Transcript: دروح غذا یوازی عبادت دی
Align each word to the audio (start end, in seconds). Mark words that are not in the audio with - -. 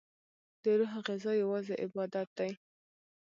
دروح 0.63 0.91
غذا 1.07 1.31
یوازی 1.43 1.75
عبادت 1.85 2.27
دی 2.37 2.51